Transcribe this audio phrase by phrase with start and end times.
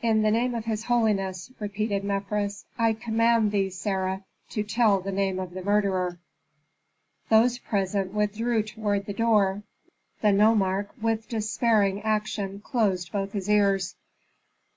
[0.00, 5.12] "In the name of his holiness," repeated Mefres, "I command thee, Sarah, to tell the
[5.12, 6.18] name of the murderer."
[7.28, 9.62] Those present withdrew toward the door;
[10.22, 13.94] the nomarch with despairing action closed both his ears.